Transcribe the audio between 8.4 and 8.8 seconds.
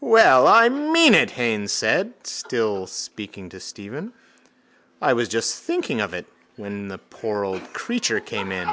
in.